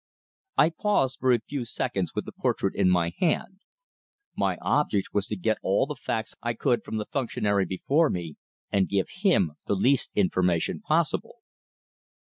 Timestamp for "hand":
3.19-3.59